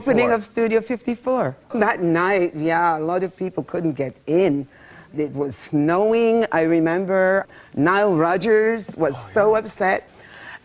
opening 0.00 0.32
of 0.32 0.42
Studio 0.42 0.80
54. 0.80 1.56
That 1.74 2.00
night, 2.00 2.54
yeah, 2.54 2.96
a 2.96 3.00
lot 3.00 3.22
of 3.22 3.36
people 3.36 3.62
couldn't 3.62 3.92
get 3.92 4.16
in. 4.26 4.66
It 5.14 5.32
was 5.32 5.54
snowing. 5.56 6.46
I 6.52 6.62
remember 6.62 7.46
Nile 7.74 8.14
Rodgers 8.14 8.96
was 8.96 9.14
oh, 9.14 9.32
so 9.32 9.56
upset 9.56 10.08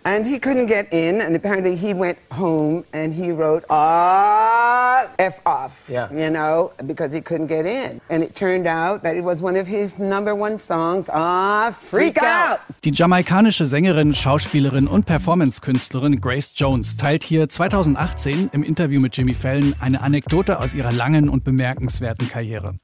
and 0.05 0.25
he 0.25 0.39
couldn't 0.39 0.67
get 0.67 0.87
in. 0.93 1.19
And 1.19 1.35
apparently 1.35 1.75
he 1.75 1.93
went 1.93 2.17
home 2.31 2.85
and 2.93 3.13
he 3.13 3.31
wrote, 3.31 3.65
ah, 3.69 5.07
F 5.19 5.41
off, 5.45 5.89
yeah. 5.89 6.07
you 6.11 6.29
know, 6.29 6.71
because 6.85 7.11
he 7.11 7.21
couldn't 7.21 7.47
get 7.47 7.65
in. 7.65 7.99
And 8.09 8.23
it 8.23 8.35
turned 8.35 8.67
out 8.67 9.01
that 9.03 9.17
it 9.17 9.23
was 9.23 9.41
one 9.41 9.57
of 9.57 9.67
his 9.67 9.99
number 9.99 10.35
one 10.35 10.57
songs, 10.57 11.09
ah, 11.11 11.71
Freak, 11.71 12.19
Freak 12.19 12.23
out. 12.23 12.59
Die 12.83 12.91
jamaikanische 12.91 13.65
Sängerin, 13.65 14.13
Schauspielerin 14.13 14.87
und 14.87 15.05
Performance-Künstlerin 15.05 16.21
Grace 16.21 16.53
Jones 16.55 16.97
teilt 16.97 17.23
hier 17.23 17.49
2018 17.49 18.49
im 18.53 18.63
Interview 18.63 19.01
mit 19.01 19.17
Jimmy 19.17 19.33
Fallon 19.33 19.75
eine 19.79 20.01
Anekdote 20.01 20.59
aus 20.59 20.75
ihrer 20.75 20.91
langen 20.91 21.29
und 21.29 21.43
bemerkenswerten 21.43 22.29
Karriere. 22.29 22.75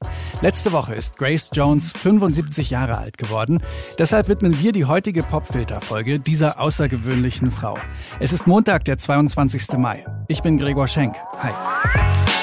Letzte 0.42 0.72
Woche 0.72 0.96
ist 0.96 1.18
Grace 1.18 1.50
Jones 1.52 1.92
75 1.92 2.70
Jahre 2.70 2.98
alt 2.98 3.16
geworden. 3.16 3.62
Deshalb 3.96 4.26
widmen 4.26 4.60
wir 4.60 4.72
die 4.72 4.84
heutige 4.84 5.22
Popfilter-Folge 5.22 6.18
dieser 6.18 6.58
außergewöhnlichen 6.58 7.52
Frau. 7.52 7.78
Es 8.18 8.32
ist 8.32 8.48
Montag, 8.48 8.84
der 8.84 8.98
22. 8.98 9.78
Mai. 9.78 10.04
Ich 10.26 10.42
bin 10.42 10.58
Gregor 10.58 10.88
Schenk. 10.88 11.14
Hi. 11.38 12.41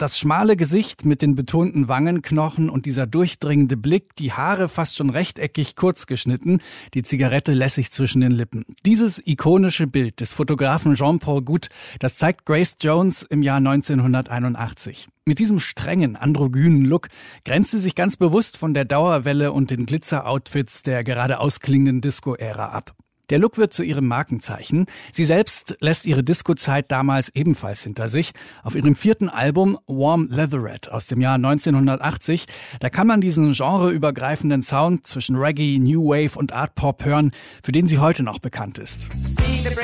Das 0.00 0.18
schmale 0.18 0.56
Gesicht 0.56 1.04
mit 1.04 1.20
den 1.20 1.34
betonten 1.34 1.86
Wangenknochen 1.86 2.70
und 2.70 2.86
dieser 2.86 3.06
durchdringende 3.06 3.76
Blick, 3.76 4.16
die 4.16 4.32
Haare 4.32 4.70
fast 4.70 4.96
schon 4.96 5.10
rechteckig 5.10 5.76
kurz 5.76 6.06
geschnitten, 6.06 6.62
die 6.94 7.02
Zigarette 7.02 7.52
lässig 7.52 7.90
zwischen 7.90 8.22
den 8.22 8.30
Lippen. 8.30 8.64
Dieses 8.86 9.20
ikonische 9.26 9.86
Bild 9.86 10.22
des 10.22 10.32
Fotografen 10.32 10.94
Jean-Paul 10.94 11.42
Gut, 11.42 11.68
das 11.98 12.16
zeigt 12.16 12.46
Grace 12.46 12.78
Jones 12.80 13.24
im 13.24 13.42
Jahr 13.42 13.58
1981. 13.58 15.08
Mit 15.26 15.38
diesem 15.38 15.58
strengen, 15.58 16.16
androgynen 16.16 16.86
Look 16.86 17.08
grenzt 17.44 17.72
sie 17.72 17.78
sich 17.78 17.94
ganz 17.94 18.16
bewusst 18.16 18.56
von 18.56 18.72
der 18.72 18.86
Dauerwelle 18.86 19.52
und 19.52 19.70
den 19.70 19.84
Glitzer-Outfits 19.84 20.82
der 20.82 21.04
gerade 21.04 21.40
ausklingenden 21.40 22.00
Disco-Ära 22.00 22.70
ab. 22.70 22.94
Der 23.30 23.38
Look 23.38 23.58
wird 23.58 23.72
zu 23.72 23.82
ihrem 23.82 24.06
Markenzeichen. 24.06 24.86
Sie 25.12 25.24
selbst 25.24 25.76
lässt 25.80 26.06
ihre 26.06 26.24
Disco-Zeit 26.24 26.90
damals 26.90 27.30
ebenfalls 27.34 27.82
hinter 27.82 28.08
sich. 28.08 28.32
Auf 28.62 28.74
ihrem 28.74 28.96
vierten 28.96 29.28
Album 29.28 29.78
Warm 29.86 30.28
Leatherette 30.30 30.92
aus 30.92 31.06
dem 31.06 31.20
Jahr 31.20 31.36
1980, 31.36 32.46
da 32.80 32.90
kann 32.90 33.06
man 33.06 33.20
diesen 33.20 33.52
genreübergreifenden 33.52 34.62
Sound 34.62 35.06
zwischen 35.06 35.36
Reggae, 35.36 35.78
New 35.78 36.08
Wave 36.08 36.36
und 36.36 36.52
Art 36.52 36.74
Pop 36.74 37.04
hören, 37.04 37.30
für 37.62 37.72
den 37.72 37.86
sie 37.86 37.98
heute 37.98 38.22
noch 38.24 38.40
bekannt 38.40 38.78
ist. 38.78 39.08
See 39.38 39.62
the 39.62 39.74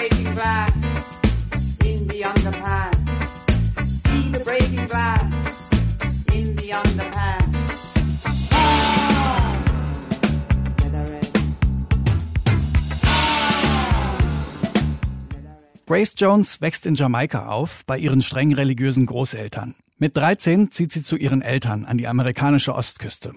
Grace 15.87 16.15
Jones 16.17 16.61
wächst 16.61 16.85
in 16.85 16.97
Jamaika 16.97 17.47
auf, 17.47 17.85
bei 17.87 17.97
ihren 17.97 18.21
streng 18.21 18.53
religiösen 18.53 19.07
Großeltern. 19.07 19.77
Mit 19.99 20.17
13 20.17 20.73
zieht 20.73 20.91
sie 20.91 21.05
zu 21.05 21.17
ihren 21.17 21.43
Eltern 21.43 21.85
an 21.85 21.97
die 21.97 22.09
amerikanische 22.09 22.75
Ostküste. 22.75 23.35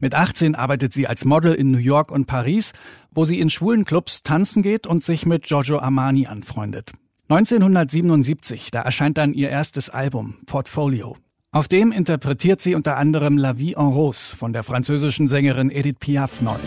Mit 0.00 0.14
18 0.14 0.54
arbeitet 0.54 0.94
sie 0.94 1.06
als 1.06 1.26
Model 1.26 1.52
in 1.52 1.70
New 1.70 1.78
York 1.78 2.10
und 2.10 2.24
Paris, 2.24 2.72
wo 3.12 3.26
sie 3.26 3.38
in 3.38 3.50
schwulen 3.50 3.84
Clubs 3.84 4.22
tanzen 4.22 4.62
geht 4.62 4.86
und 4.86 5.04
sich 5.04 5.26
mit 5.26 5.42
Giorgio 5.44 5.78
Armani 5.78 6.26
anfreundet. 6.26 6.92
1977, 7.28 8.70
da 8.70 8.80
erscheint 8.80 9.18
dann 9.18 9.34
ihr 9.34 9.50
erstes 9.50 9.90
Album, 9.90 10.38
Portfolio. 10.46 11.18
Auf 11.52 11.68
dem 11.68 11.92
interpretiert 11.92 12.62
sie 12.62 12.74
unter 12.76 12.96
anderem 12.96 13.36
La 13.36 13.58
Vie 13.58 13.74
en 13.74 13.88
Rose 13.88 14.34
von 14.34 14.54
der 14.54 14.62
französischen 14.62 15.28
Sängerin 15.28 15.70
Edith 15.70 15.98
Piaf 16.00 16.40
neu. 16.40 16.58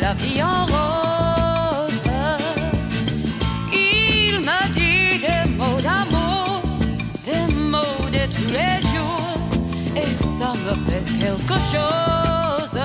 La 0.00 0.14
vie 0.14 0.42
en 0.42 0.66
rose. 0.66 2.10
Il 3.72 4.40
m'a 4.40 4.62
dit 4.74 5.20
des 5.26 5.50
mots 5.58 5.80
d'amour, 5.82 6.62
des 7.24 7.54
mots 7.54 8.10
de 8.10 8.24
tous 8.34 8.50
les 8.58 8.76
jours, 8.92 9.38
et 9.96 10.14
ça 10.38 10.52
me 10.64 10.74
fait 10.88 11.04
quelque 11.18 11.58
chose. 11.72 12.80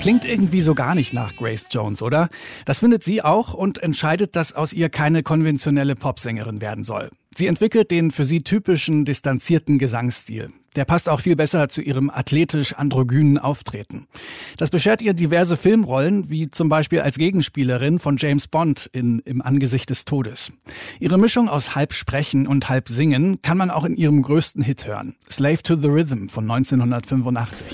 Klingt 0.00 0.24
irgendwie 0.24 0.60
so 0.60 0.74
gar 0.74 0.94
nicht 0.94 1.12
nach 1.12 1.34
Grace 1.36 1.66
Jones, 1.70 2.00
oder? 2.00 2.28
Das 2.64 2.78
findet 2.78 3.02
sie 3.02 3.22
auch 3.22 3.54
und 3.54 3.82
entscheidet, 3.82 4.36
dass 4.36 4.52
aus 4.52 4.72
ihr 4.72 4.88
keine 4.88 5.22
konventionelle 5.24 5.96
Popsängerin 5.96 6.60
werden 6.60 6.84
soll. 6.84 7.10
Sie 7.36 7.48
entwickelt 7.48 7.90
den 7.90 8.12
für 8.12 8.24
sie 8.24 8.42
typischen 8.42 9.04
distanzierten 9.04 9.78
Gesangsstil. 9.78 10.50
Der 10.76 10.84
passt 10.84 11.08
auch 11.08 11.20
viel 11.20 11.36
besser 11.36 11.68
zu 11.68 11.80
ihrem 11.80 12.10
athletisch-androgynen 12.10 13.38
Auftreten. 13.38 14.06
Das 14.58 14.70
beschert 14.70 15.00
ihr 15.00 15.14
diverse 15.14 15.56
Filmrollen, 15.56 16.30
wie 16.30 16.50
zum 16.50 16.68
Beispiel 16.68 17.00
als 17.00 17.16
Gegenspielerin 17.16 17.98
von 17.98 18.18
James 18.18 18.46
Bond 18.46 18.88
in 18.92 19.20
Im 19.20 19.40
Angesicht 19.40 19.88
des 19.88 20.04
Todes. 20.04 20.52
Ihre 21.00 21.18
Mischung 21.18 21.48
aus 21.48 21.74
halb 21.74 21.94
Sprechen 21.94 22.46
und 22.46 22.68
halb 22.68 22.88
Singen 22.88 23.40
kann 23.40 23.56
man 23.56 23.70
auch 23.70 23.84
in 23.84 23.96
ihrem 23.96 24.22
größten 24.22 24.62
Hit 24.62 24.86
hören. 24.86 25.16
Slave 25.30 25.62
to 25.62 25.76
the 25.76 25.88
Rhythm 25.88 26.28
von 26.28 26.50
1985. 26.50 27.66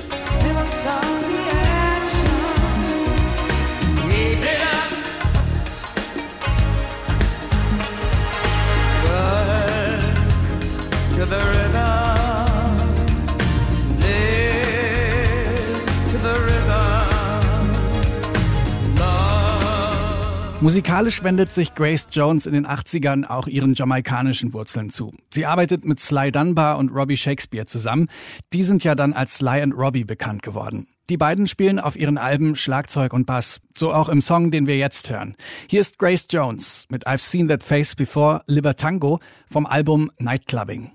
Musikalisch 20.63 21.25
wendet 21.25 21.51
sich 21.51 21.75
Grace 21.75 22.07
Jones 22.13 22.47
in 22.47 22.53
den 22.53 22.69
80ern 22.69 23.27
auch 23.27 23.49
ihren 23.49 23.75
jamaikanischen 23.75 24.53
Wurzeln 24.53 24.91
zu. 24.91 25.11
Sie 25.35 25.45
arbeitet 25.45 25.85
mit 25.85 25.99
Sly 25.99 26.31
Dunbar 26.31 26.79
und 26.79 26.91
Robbie 26.91 27.17
Shakespeare 27.17 27.67
zusammen. 27.67 28.09
Die 28.53 28.63
sind 28.63 28.85
ja 28.85 28.95
dann 28.95 29.13
als 29.13 29.39
Sly 29.39 29.61
and 29.61 29.75
Robbie 29.77 30.05
bekannt 30.05 30.45
geworden. 30.45 30.87
Die 31.11 31.17
beiden 31.17 31.49
spielen 31.49 31.81
auf 31.81 31.97
ihren 31.97 32.17
Alben 32.17 32.55
Schlagzeug 32.55 33.13
und 33.13 33.27
Bass, 33.27 33.61
so 33.77 33.93
auch 33.93 34.09
im 34.09 34.23
Song, 34.23 34.53
den 34.53 34.69
wir 34.69 34.79
jetzt 34.79 35.11
hören. 35.11 35.35
Hier 35.67 35.81
ist 35.81 35.99
Grace 35.99 36.29
Jones 36.31 36.87
mit 36.91 37.09
I've 37.09 37.19
Seen 37.19 37.49
That 37.49 37.65
Face 37.65 37.97
Before 37.97 38.43
Libertango 38.47 39.19
vom 39.49 39.67
Album 39.67 40.13
Nightclubbing. 40.19 40.93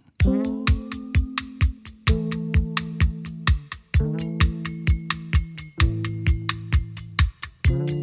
thank 7.67 7.96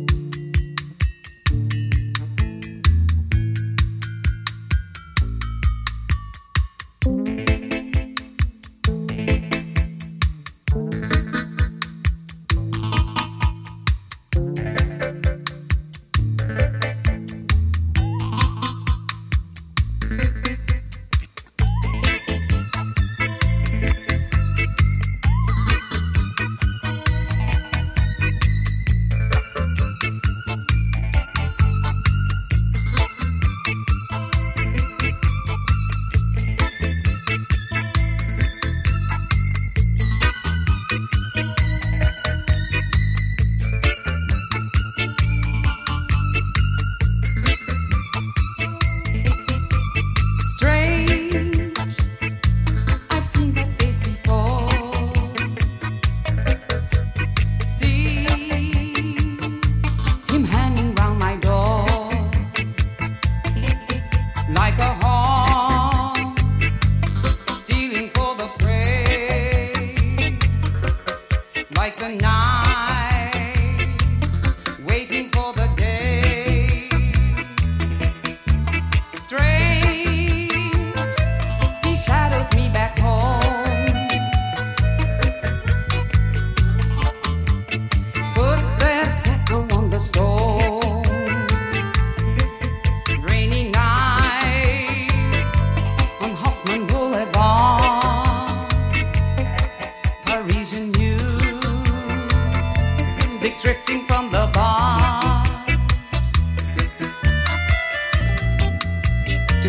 alcohol. 64.84 65.13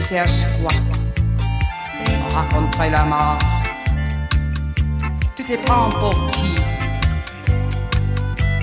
Serge 0.07 0.45
quoi 0.61 0.71
On 2.05 2.35
la 2.91 3.05
mort. 3.05 3.39
Tu 5.35 5.43
te 5.43 5.55
prends 5.65 5.89
pour 5.89 6.29
qui? 6.31 6.55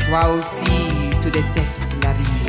Toi 0.06 0.28
aussi, 0.34 1.10
tu 1.20 1.30
détestes 1.30 1.96
la 2.04 2.12
vie. 2.12 2.41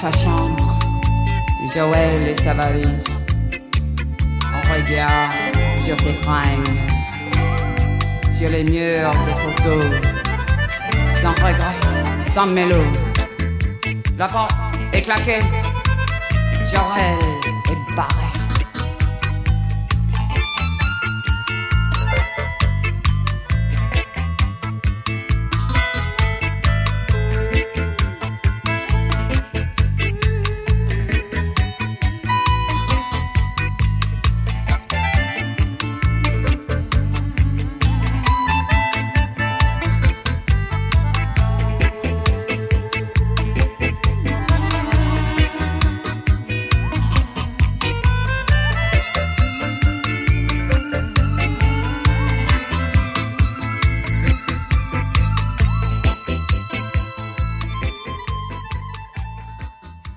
Sa 0.00 0.10
chambre, 0.12 0.78
Joël 1.74 2.28
et 2.28 2.34
sa 2.34 2.54
valise. 2.54 3.04
On 4.54 4.72
regarde 4.72 5.34
sur 5.76 5.94
ses 6.00 6.14
fringues, 6.22 6.78
sur 8.30 8.48
les 8.48 8.64
murs 8.64 9.10
des 9.26 9.34
photos, 9.42 9.84
sans 11.20 11.32
regret, 11.32 11.76
sans 12.14 12.46
mélo. 12.46 12.82
La 14.16 14.26
porte 14.26 14.56
est 14.94 15.02
claquée, 15.02 15.40
Joël 16.72 17.29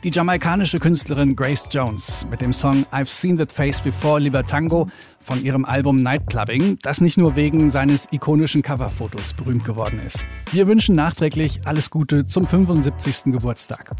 Die 0.03 0.09
jamaikanische 0.09 0.79
Künstlerin 0.79 1.33
Grace 1.33 1.69
Jones 1.71 2.27
mit 2.29 2.41
dem 2.41 2.51
Song 2.51 2.85
I've 2.91 3.05
Seen 3.05 3.37
That 3.37 3.53
Face 3.53 3.79
Before 3.79 4.19
Lieber 4.19 4.45
Tango 4.45 4.89
von 5.17 5.41
ihrem 5.41 5.63
Album 5.63 5.95
Nightclubbing, 5.95 6.77
das 6.81 6.99
nicht 6.99 7.17
nur 7.17 7.37
wegen 7.37 7.69
seines 7.69 8.09
ikonischen 8.11 8.63
Coverfotos 8.63 9.33
berühmt 9.33 9.63
geworden 9.63 10.01
ist. 10.05 10.27
Wir 10.51 10.67
wünschen 10.67 10.95
nachträglich 10.95 11.61
alles 11.63 11.89
Gute 11.89 12.27
zum 12.27 12.45
75. 12.45 13.31
Geburtstag. 13.31 13.91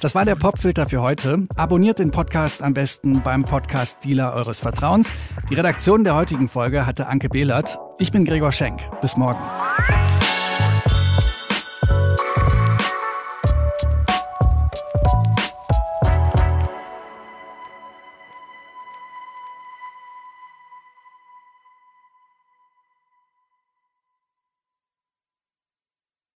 Das 0.00 0.14
war 0.14 0.24
der 0.24 0.36
Popfilter 0.36 0.88
für 0.88 1.02
heute. 1.02 1.48
Abonniert 1.56 1.98
den 1.98 2.12
Podcast 2.12 2.62
am 2.62 2.74
besten 2.74 3.22
beim 3.22 3.42
Podcast-Dealer 3.42 4.34
eures 4.34 4.60
Vertrauens. 4.60 5.12
Die 5.50 5.54
Redaktion 5.54 6.04
der 6.04 6.14
heutigen 6.14 6.46
Folge 6.46 6.86
hatte 6.86 7.08
Anke 7.08 7.28
Behlert. 7.28 7.80
Ich 7.98 8.12
bin 8.12 8.24
Gregor 8.24 8.52
Schenk. 8.52 8.80
Bis 9.00 9.16
morgen. 9.16 9.40